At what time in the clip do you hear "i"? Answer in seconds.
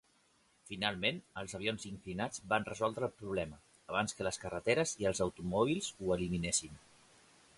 5.05-5.09